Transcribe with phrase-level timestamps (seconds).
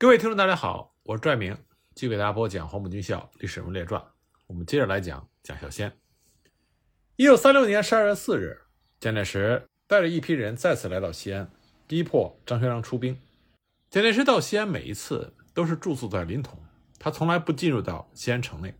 [0.00, 1.54] 各位听众，大家好，我是拽明，
[1.94, 4.00] 继续给大家播讲《黄埔军校历史人物列传》。
[4.46, 5.92] 我们接着来讲蒋孝先。
[7.16, 8.62] 一九三六年十二月四日，
[8.98, 11.50] 蒋介石带着一批人再次来到西安，
[11.86, 13.14] 逼迫张学良出兵。
[13.90, 16.56] 蒋介石到西安每一次都是住宿在临潼，
[16.98, 18.74] 他从来不进入到西安城内。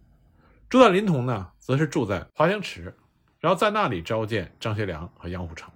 [0.71, 2.95] 住在临潼呢，则是住在华清池，
[3.41, 5.71] 然后在那里召见张学良和杨虎城。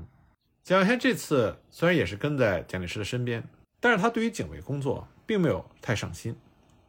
[0.62, 3.46] 蒋孝先这次虽然也是跟在蒋介石的身边，
[3.78, 6.36] 但是他对于警卫工作并没有太上心，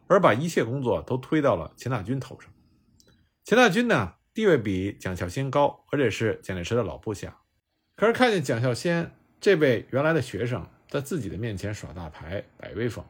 [0.08, 2.52] 而把一切工作都推到了钱大钧头上。
[3.44, 7.38] 钱大钧呢，地位比蒋孝先高，而且是蒋介石的老部下。
[7.96, 13.06] 可是看见蒋孝先这位原来的学生在自己的面前耍大牌、摆威风，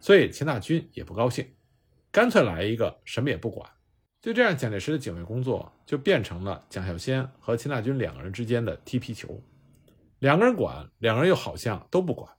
[0.00, 1.48] 所以钱大钧也不高兴，
[2.10, 3.70] 干脆来一个什么也不管。
[4.20, 9.40] 就这样，蒋介石的警卫工作就变成了蒋孝先和钱大钧两个人之间的踢皮球，
[10.18, 12.35] 两个人管，两个人又好像都不管。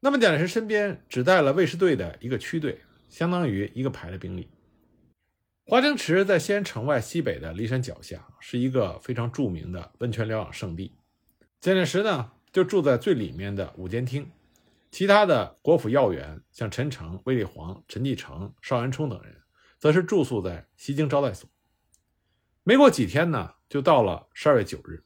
[0.00, 4.48] 那么蒋介石身边只带了卫士队的一个区队，相当于一个排的兵力。
[5.64, 10.92] 华清池在西安城外西北的骊山脚下，是一个非常著名的温泉疗养胜地。
[11.60, 14.30] 蒋介石呢，就住在最里面的五间厅，
[14.90, 19.34] 其他的国府要员，像陈诚、卫立煌、陈继承、邵元冲等人。
[19.80, 21.48] 则是住宿在西京招待所。
[22.64, 25.04] 没过几天呢，就到了十二月九日，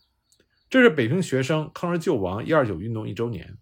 [0.70, 3.58] 这是北平学生抗日救亡一二九运动一周年。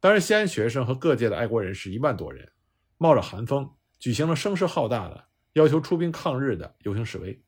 [0.00, 2.50] 当时西安学生和各界的爱国人士一万多人，
[2.96, 7.38] 冒着寒风举行了声势浩大的要求出兵抗日的游行示威。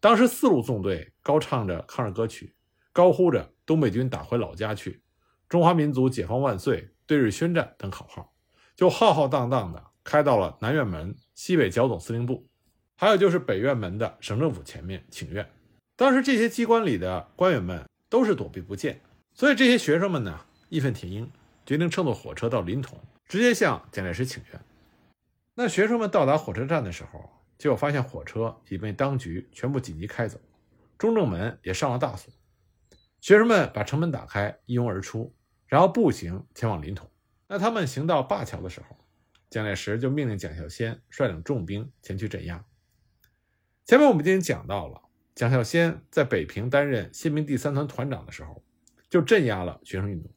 [0.00, 2.54] 当时四路纵队高唱着抗日歌曲，
[2.92, 5.02] 高呼着“东北军打回老家去
[5.48, 8.32] ”“中华民族解放万岁”“对日宣战”等口号，
[8.76, 11.16] 就浩浩荡荡的开到了南院门。
[11.34, 12.46] 西北剿总司令部，
[12.94, 15.44] 还有就是北院门的省政府前面请愿。
[15.96, 19.00] 当时这些机关里的官员们都是躲避不见，
[19.32, 20.38] 所以这些学生们呢
[20.68, 21.28] 义愤填膺，
[21.64, 24.60] 决定乘坐火车到临潼，直接向蒋介石请愿。
[25.54, 30.38] 那学生们到达火车站的时候，结果发现火车已被当局全部紧急开走，
[30.98, 32.32] 中正门也上了大锁。
[33.20, 35.34] 学生们把城门打开，一拥而出，
[35.66, 37.08] 然后步行前往临潼。
[37.46, 38.96] 那他们行到灞桥的时候。
[39.50, 42.64] 蒋介石就命令蒋孝先率领重兵前去镇压。
[43.84, 45.00] 前面我们已经讲到了，
[45.36, 48.64] 蒋孝先在北平担任新兵第三团团长的时候，
[49.08, 50.33] 就镇压了学生运动，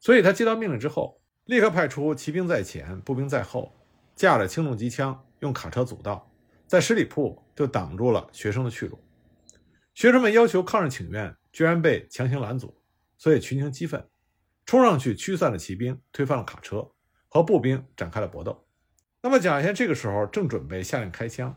[0.00, 3.72] 所以他接到命令之后，立刻派出骑兵在前，步兵在后，
[4.16, 6.32] 架着轻重机枪，用卡车阻道，
[6.66, 8.98] 在十里铺就挡住了学生的去路。
[9.94, 12.82] 学生们要求抗日请愿，居然被强行拦阻，
[13.16, 14.04] 所以群情激愤，
[14.66, 16.90] 冲上去驱散了骑兵，推翻了卡车。
[17.32, 18.66] 和步兵展开了搏斗。
[19.22, 21.54] 那么蒋孝先这个时候正准备下令开枪，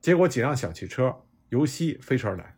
[0.00, 1.14] 结果几辆小汽车
[1.50, 2.56] 由西飞驰而来，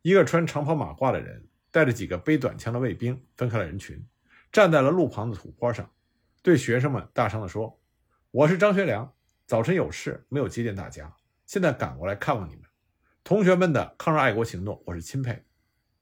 [0.00, 4.02] 一个穿长袍马褂的人带着几个背短枪的卫兵分开了人群，
[4.52, 5.88] 站在了路旁的土坡上，
[6.42, 7.80] 对学生们大声地说
[8.32, 9.14] ：“我是张学良，
[9.46, 11.14] 早晨有事没有接见大家，
[11.46, 12.64] 现在赶过来看望你们。
[13.22, 15.44] 同学们的抗日爱国行动我是钦佩，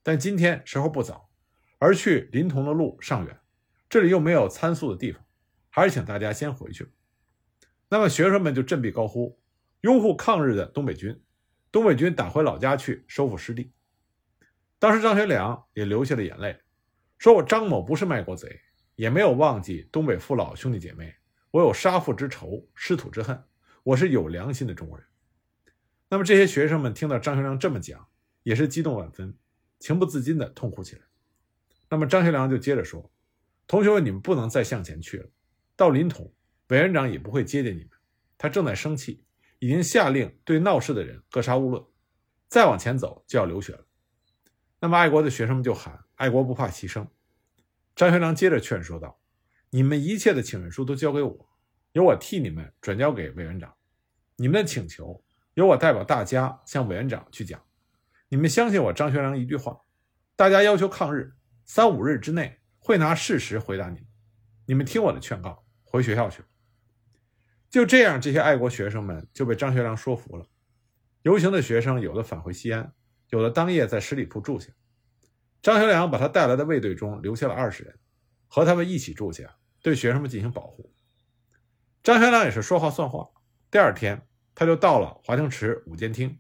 [0.03, 1.29] 但今天时候不早，
[1.79, 3.39] 而去临潼的路尚远，
[3.89, 5.23] 这里又没有参宿的地方。”
[5.71, 6.91] 还是请大家先回去吧。
[7.91, 9.39] 那么学生们就振臂高呼，
[9.83, 11.23] 拥护抗日的东北军，
[11.71, 13.73] 东北军打回老家去，收复失地。
[14.79, 16.59] 当时张学良也流下了眼泪，
[17.19, 18.61] 说：“我张某不是卖国贼，
[18.95, 21.15] 也没有忘记东北父老兄弟姐妹，
[21.51, 23.43] 我有杀父之仇，师土之恨，
[23.83, 25.07] 我是有良心的中国人。”
[26.09, 28.09] 那么这些学生们听到张学良这么讲，
[28.43, 29.37] 也是激动万分，
[29.79, 31.03] 情不自禁地痛哭起来。
[31.91, 33.11] 那么张学良就接着说
[33.67, 35.29] ：“同学们，你们不能再向前去了。”
[35.77, 36.33] 到临潼，
[36.69, 37.91] 委员长也不会接见你们，
[38.39, 39.25] 他正在生气，
[39.59, 41.85] 已经下令对闹事的人格杀勿论。
[42.49, 43.85] 再往前走就要流血了。
[44.81, 47.07] 那么爱国的学生们就喊：“爱国不怕牺牲。”
[47.97, 49.19] 张学良接着劝说道
[49.71, 51.49] ：“你们一切的请愿书都交给我，
[51.93, 53.75] 由我替你们转交给委员长。
[54.37, 55.25] 你们的请求
[55.55, 57.61] 由我代表大家向委员长去讲。
[58.29, 59.81] 你们相信我张学良一句话：
[60.37, 61.33] 大家要求抗日，
[61.65, 64.07] 三五日之内会拿事实回答你们。
[64.67, 66.43] 你们听我的劝告。”回学校去。
[67.71, 70.47] 就这样，这些爱国学生们就被张学良说服了。
[71.23, 72.93] 游行的学生有的返回西安，
[73.31, 74.71] 有的当夜在十里铺住下。
[75.61, 77.99] 张学良把他带来的卫队中留下了二十人，
[78.47, 80.93] 和他们一起住下，对学生们进行保护。
[82.03, 83.29] 张学良也是说话算话。
[83.71, 86.39] 第二天，他就到了华清池五间厅，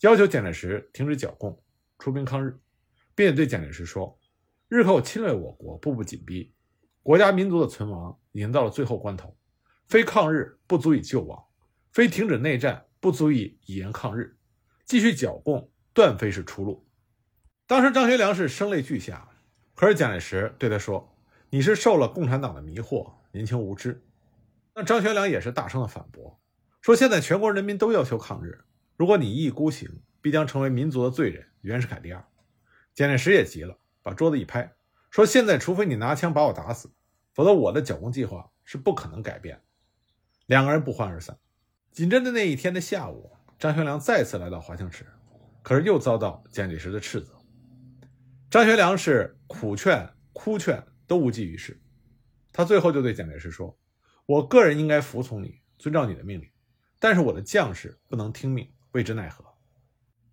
[0.00, 1.62] 要求蒋介石停止剿共，
[1.98, 2.58] 出兵抗日，
[3.14, 4.18] 并且对蒋介石说
[4.68, 6.52] ：“日寇侵略我国，步步紧逼。”
[7.04, 9.36] 国家民族的存亡已经到了最后关头，
[9.86, 11.40] 非抗日不足以救亡，
[11.92, 14.36] 非停止内战不足以以言抗日，
[14.86, 16.85] 继续剿共断非是出路。
[17.68, 19.28] 当时张学良是声泪俱下，
[19.74, 21.12] 可是蒋介石对他说
[21.50, 24.04] ：“你是受了共产党的迷惑，年轻无知。”
[24.72, 26.38] 那张学良也是大声的反驳，
[26.80, 28.60] 说现在全国人民都要求抗日，
[28.96, 29.90] 如果你一意孤行，
[30.20, 31.44] 必将成为民族的罪人。
[31.62, 32.24] 袁世凯第二，
[32.94, 34.72] 蒋介石也急了，把桌子一拍，
[35.10, 36.92] 说现在除非你拿枪把我打死，
[37.34, 39.60] 否则我的剿共计划是不可能改变。
[40.46, 41.36] 两个人不欢而散。
[41.90, 45.04] 紧接着那一天的下午，张学良再次来到华清池，
[45.62, 47.35] 可是又遭到蒋介石的斥责。
[48.48, 51.80] 张学良是苦劝、哭劝都无济于事，
[52.52, 53.76] 他最后就对蒋介石说。
[54.24, 56.48] 我个人应该服从你，遵照你的命令，
[56.98, 59.44] 但是我的将士不能听命，为之奈何？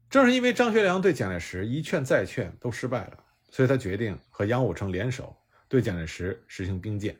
[0.09, 3.17] 正是因为张学良对蒋介石一劝再劝都失败了，
[3.49, 5.35] 所以他决定和杨虎城联手
[5.67, 7.17] 对蒋介石实行兵谏。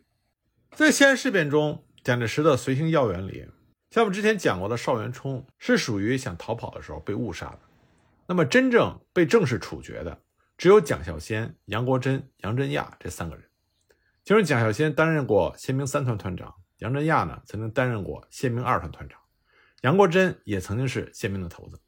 [0.71, 3.47] 在西安事变中，蒋介石的随行要员里，
[3.89, 7.59] 像我们之前讲过的邵元冲是属于想逃跑的时候被误杀的。
[8.25, 10.19] 那么真正被正式处决的，
[10.57, 13.45] 只有蒋孝先、杨国桢、杨振亚这三个人。
[14.23, 16.53] 其中，蒋孝先担任过宪兵三团团长。
[16.79, 19.19] 杨振亚呢，曾经担任过宪兵二团团长，
[19.81, 21.79] 杨国桢也曾经是宪兵的头子。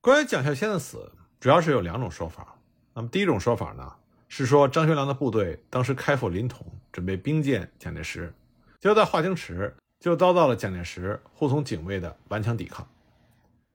[0.00, 2.56] 关于蒋孝先的死，主要是有两种说法。
[2.94, 3.92] 那么第一种说法呢，
[4.28, 8.32] 是说张学良的部队当时开赴临潼，准备兵谏蒋介石，
[8.78, 12.88] 结果在华清池就遭到了蒋介石护送警卫的顽强抵抗。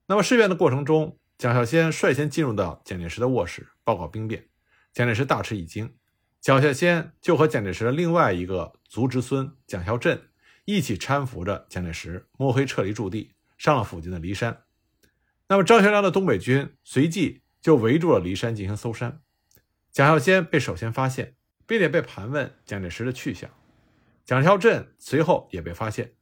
[0.08, 4.48] 那么事变的过程中，蒋孝先率先进入到蒋介石的卧室报告兵变，
[4.94, 5.94] 蒋介石大吃一惊，
[6.40, 10.30] 蒋孝先就和蒋介石的另外一个族侄孙蒋孝镇。
[10.68, 14.64] 一起搀扶着蒋介石摸黑撤离驻地，上了附近的骊山。
[15.48, 19.22] 那么张学良的东北军随即就围住了骊山进行搜山。
[19.92, 21.36] 蒋孝先被首先发现，
[21.68, 23.48] 并且被盘问蒋介石的去向。
[24.24, 26.16] 蒋孝镇随后也被发现，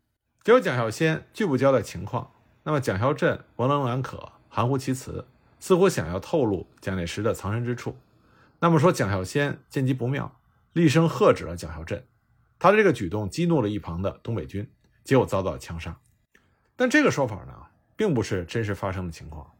[0.44, 2.34] 结果蒋孝先拒不交代情况。
[2.64, 5.26] 那么蒋孝镇模棱两可，含糊其辞，
[5.60, 7.98] 似乎想要透露蒋介石的藏身之处。
[8.60, 10.40] 那么说蒋孝先见机不妙，
[10.74, 12.06] 厉声喝止了蒋孝镇。
[12.60, 14.70] 他的这个举动激怒了一旁的东北军，
[15.04, 16.00] 结果遭到了枪杀。
[16.76, 17.52] 但这个说法呢，
[17.96, 19.54] 并不是真实发生的情况。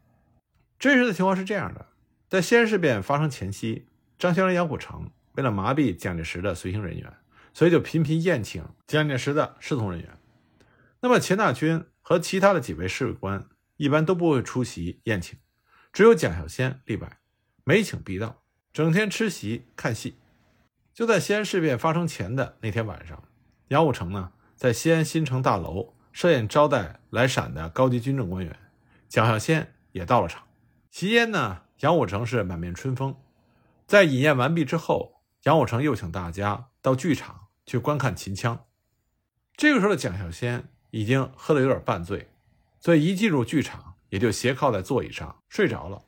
[0.78, 1.86] 真实的情况是这样的：
[2.28, 7.12] 在西安事变发生前夕，张学良、杨虎城为了麻痹蒋介石的随行人员，
[7.52, 10.16] 所以就频频宴请蒋介石的侍从人员。
[11.00, 13.44] 那么钱大钧和其他的几位侍卫官
[13.76, 15.38] 一般都不会出席宴请，
[15.92, 17.18] 只有蒋孝先例外，
[17.64, 18.42] 每请必到，
[18.72, 20.18] 整天吃席看戏。
[20.92, 23.22] 就在西安事变发生前的那天晚上，
[23.68, 28.56] 杨虎城呢在西安新城大楼设宴招待来陕的高级军政官员，
[29.08, 30.44] 蒋孝先也到了场。
[30.90, 33.16] 席间呢，杨虎城是满面春风。
[33.86, 38.64] 在饮宴完毕之后，杨虎城又请大家到剧场去观看秦腔。
[39.56, 42.30] 这个时候的蒋孝先已经喝得有点半醉，
[42.84, 46.02] 所以一进入剧场也就斜靠在座椅上睡着了，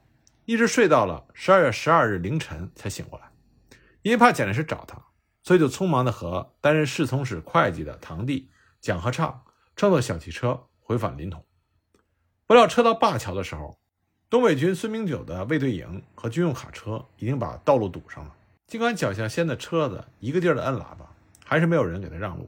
[0.45, 3.31] 一直睡到了十二月十二日凌晨才醒过来。
[4.03, 5.03] 因为怕蒋介石找他，
[5.43, 9.43] 所以就匆忙的和担任侍从室会计的堂弟蒋和畅
[9.75, 11.43] 乘坐小汽车回返临潼。
[12.47, 13.79] 不料车到灞桥的时候，
[14.29, 18.35] 东北军孙明九的卫队营和军用卡车已经把道路堵上了。
[18.67, 21.11] 尽管蒋孝先的车子一个劲儿的摁喇叭，
[21.43, 22.47] 还是没有人给他让路。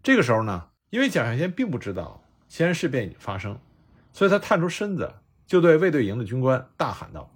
[0.00, 3.60] 这个时候呢，因为蒋孝先并不知道西安事变已经发生，
[4.12, 5.14] 所以他探出身子
[5.46, 7.32] 就对卫队营的军官大喊道：“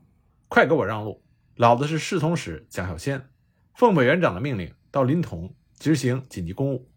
[0.49, 1.23] 快给我让路！
[1.57, 3.29] 老子是侍从使蒋孝先。”
[3.75, 6.91] 奉委员长的命令到临潼执行紧急公务。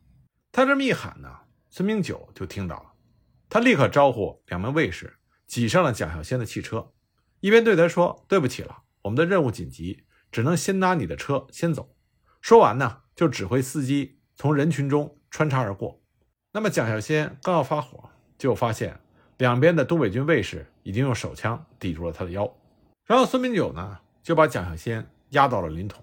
[0.52, 1.30] 他这么一喊呢，
[1.70, 2.94] 孙明九就听到了。
[3.50, 6.92] 他立刻招呼两名卫士挤上了蒋孝先的汽车，
[7.40, 11.96] 一边对他说：“对不起了，我们的任务紧急，只能先拉你的车先走。”
[12.42, 16.02] 说完呢，就指挥司机从人群中穿插而过。
[16.56, 18.98] 那么蒋孝先刚要发火，就发现
[19.40, 22.50] 两边的东北军卫士已经用手枪抵住了他的腰。
[23.04, 25.98] 然后孙明九呢，就把蒋孝先押到了临潼。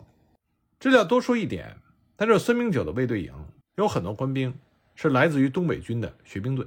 [0.78, 1.75] 这里要多说一点，
[2.16, 3.32] 但这孙明九的卫队营
[3.76, 4.54] 有很多官兵
[4.94, 6.66] 是来自于东北军的学兵队。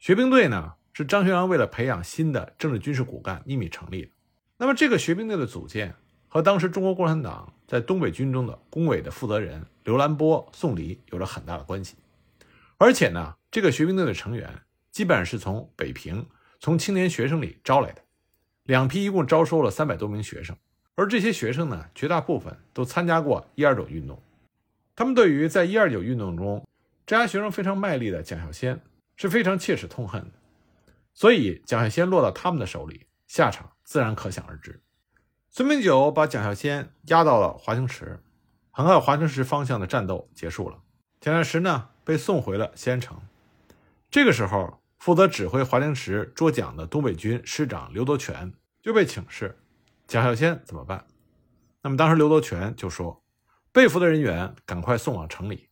[0.00, 4.10] 学兵队呢，是张学良为了培养新的政治军事骨干秘密成立的。
[4.56, 5.94] 那么这个学兵队的组建
[6.26, 11.94] 和当时中国共产党在东北军中的工委的负责人刘兰波、宋黎有着很大的关系。
[12.78, 16.26] 而且呢，这个学兵队的成员基本上是从北平
[16.60, 18.02] 从青年学生里招来的，
[18.62, 20.56] 两批一共招收了三百多名学生。
[20.94, 24.22] 而这些学生呢，绝大部分都参加过一二九运动，
[24.96, 26.66] 他们对于在一二九运动中
[27.06, 28.80] 镇压学生非常卖力的蒋孝先
[29.16, 34.80] 是非常切齿痛恨的，所以蒋孝先落到他们的手里，下场自然可想而知。
[35.50, 38.20] 孙明九把蒋孝先押到了华清池，
[38.70, 40.78] 很快华清池方向的战斗结束了，
[41.20, 43.20] 蒋介石呢被送回了西安城。
[44.10, 48.50] 这个时候，负责指挥华清池捉蒋的东北军师长刘德全
[48.80, 49.60] 就被请示。
[50.06, 51.06] 蒋孝先怎么办？
[51.82, 53.22] 那么当时刘德全就说
[53.72, 55.68] ：“被俘的人员赶快送往城里。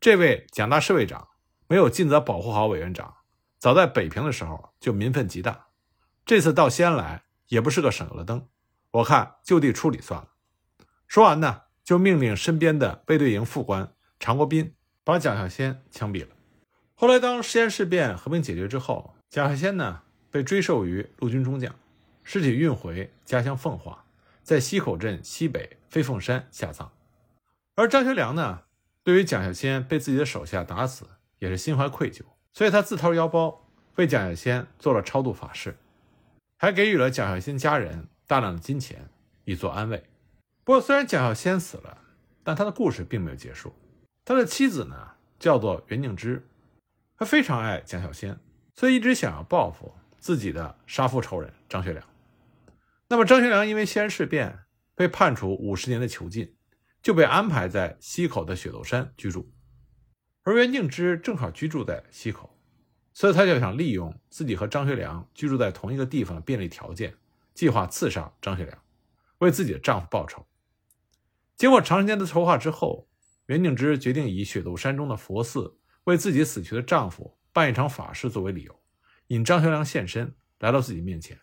[0.00, 1.28] 这位蒋大侍卫长
[1.68, 3.16] 没有尽责保护好委员长，
[3.58, 5.66] 早在北平的时候就民愤极大。
[6.24, 8.48] 这次到西安来也不是个省油的灯，
[8.90, 10.30] 我看就地处理算了。
[11.06, 14.74] 说完呢，就命令身边的卫队营副官常国斌
[15.04, 16.34] 把蒋孝先枪毙了。
[16.94, 21.74] 后来，当西安事变和平解决之后，蒋孝先呢被追授于陆军中将，
[22.22, 24.04] 尸体运回家乡奉化，
[24.42, 26.90] 在溪口镇西北飞凤山下葬。
[27.76, 28.62] 而张学良呢，
[29.02, 31.06] 对于蒋孝先被自己的手下打死，
[31.40, 35.76] 也是心怀愧疚，所以他自掏腰包为蒋孝先做了超度法事，
[36.56, 39.10] 还给予了蒋孝先家人大量的金钱
[39.44, 40.04] 以作安慰。
[40.62, 41.98] 不过，虽然蒋孝先死了，
[42.42, 43.74] 但他的故事并没有结束。
[44.24, 46.48] 他的妻子呢，叫做袁静之，
[47.16, 48.38] 他非常爱蒋小仙，
[48.74, 52.04] 所以一直想要报复自己的杀父仇人张学良。
[53.08, 54.60] 那么，张学良因为西安事变
[54.94, 56.54] 被判处五十年的囚禁。
[57.02, 59.52] 就被安排在西口的雪窦山居住，
[60.42, 62.58] 而袁静之正好居住在西口，
[63.12, 67.14] 所以他就想利用自己和张学良居住在同一个地方的便利条件，
[67.52, 68.78] 计划刺杀张学良，
[69.40, 70.46] 为自己的丈夫报仇。
[71.58, 73.06] 经过长时间的筹划之后，
[73.46, 78.80] 袁敬之决定以雪窦山中的佛寺为自己死去的丈夫办一场法事作为理由，
[79.28, 81.38] 引张学良现身来到自己面前，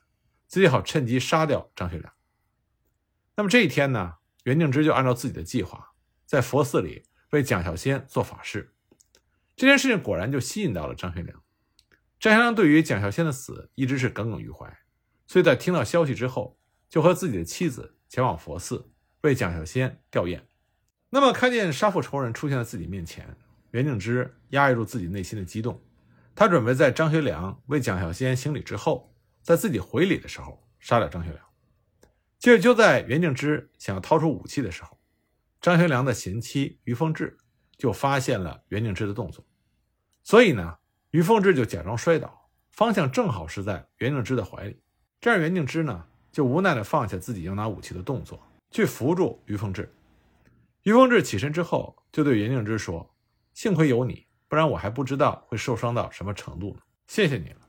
[0.48, 2.14] 自己好趁机杀掉张学良。
[3.36, 4.16] 那么这一天呢？
[4.44, 5.94] 袁敬之就按照自己的计划，
[6.26, 8.74] 在佛寺里为蒋孝先做法事。
[9.56, 11.44] 这件事情果然就吸引到了张学良。
[12.20, 14.80] 张学良对于蒋孝先的死一直是耿耿于怀，
[15.28, 16.58] 所以在听到消息之后，
[16.90, 18.92] 就和自己的妻子前往佛寺
[19.22, 20.42] 为蒋孝先吊唁。
[21.14, 23.28] 那么，看见杀父仇人出现在自己面前，
[23.72, 25.78] 袁敬之压抑住自己内心的激动，
[26.34, 31.46] 他准备在张学良为蒋孝先行礼之后，在自己回礼的时候杀掉张学良。
[32.40, 34.98] 就就在袁敬之想要掏出武器的时候，
[35.60, 37.38] 张学良的贤妻于凤至
[37.78, 39.46] 就发现了袁敬之的动作，
[40.24, 40.78] 所以呢，
[41.10, 44.82] 于凤至就假装摔倒，方向正好是在袁敬之的怀里，
[45.20, 48.42] 这样袁敬之呢就无奈的放下自己要拿武器的动作，
[48.72, 49.94] 去扶住于凤至。
[50.84, 53.16] 于凤至起身之后，就对袁静之说
[53.54, 56.82] ：“幸亏有你，不然我还不知道会受伤到什么程度呢。
[57.08, 57.62] 谢谢你了。”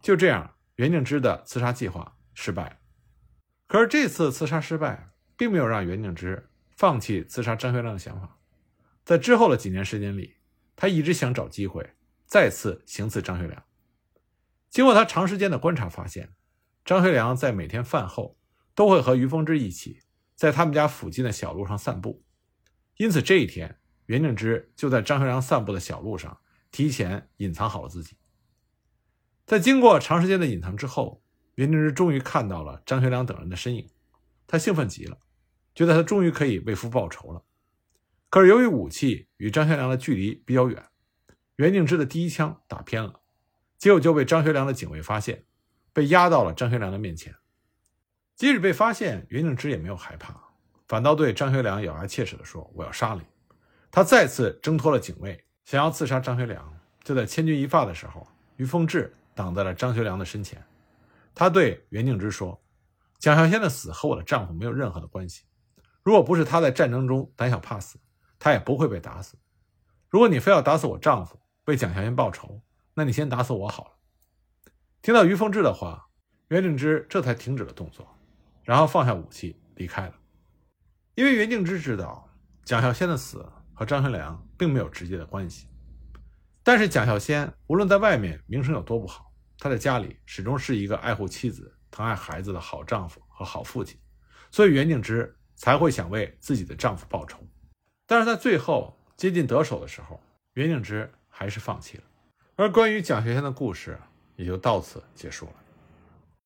[0.00, 2.76] 就这样，袁静之的刺杀计划失败了。
[3.66, 8.38] 可是这次刺杀失败，并没有让袁静之放弃刺杀张学良的想法。
[9.04, 10.36] 在之后的几年时间里，
[10.76, 11.94] 他一直想找机会
[12.26, 13.62] 再次行刺张学良。
[14.70, 16.32] 经过他长时间的观察，发现
[16.84, 18.38] 张学良在每天饭后
[18.74, 20.00] 都会和于凤至一起
[20.34, 22.22] 在他们家附近的小路上散步。
[22.96, 26.38] 因此这一天，袁敬之就在张学良散步的小路上
[26.70, 28.16] 提前隐藏好了自己。
[29.44, 31.22] 在经过长时间的隐藏之后，
[31.56, 33.90] 袁敬之终于看到了张学良等人的身影，
[34.46, 35.18] 他兴奋极了，
[35.74, 37.44] 觉得他终于可以为父报仇了。
[38.30, 40.86] 可是由于武器与张学良的距离比较远，
[41.56, 43.20] 袁敬之的第一枪打偏了，
[43.76, 45.44] 结果就被张学良的警卫发现，
[45.92, 47.34] 被押到了张学良的面前。
[48.34, 50.41] 即使被发现，袁敬之也没有害怕，
[50.92, 53.22] 反倒对张学良咬牙切齿地说：“我要杀你！”
[53.90, 56.70] 他再次挣脱了警卫，想要刺杀张学良。
[57.02, 60.62] 就在千钧一发的时候，于凤至挡在了张学良的身前。
[61.34, 62.62] 他对袁敬之说
[63.18, 65.44] ：“蒋孝先的死和我的丈夫没有任何的关系。
[66.02, 67.98] 如果不是他在战争中胆小怕死，
[68.38, 69.38] 他也不会被打死。
[70.10, 72.60] 如果你非要打死我丈夫，为蒋孝先报仇，
[72.92, 73.90] 那你先打死我好了。”
[75.00, 76.06] 听到于凤至的话，
[76.48, 78.06] 袁敬之这才停止了动作，
[78.62, 80.12] 然后放下武器离开了。
[81.14, 82.26] 因为袁敬之知道
[82.64, 85.66] 蒋孝先的死和张学良并没有直接的关系，
[86.62, 89.30] 但是蒋孝先无论在外面名声有多不好。
[89.58, 93.96] 他在家里始终是一个爱护妻子、疼爱孩子的好丈夫和好父亲，
[94.50, 97.38] 所以袁敬之才会想为自己的丈夫报仇。
[98.06, 100.18] 但是在最后接近得手的时候，
[100.54, 102.04] 袁敬之还是放弃了。
[102.56, 103.98] 而关于蒋学先的故事
[104.34, 105.52] 也就到此结束了。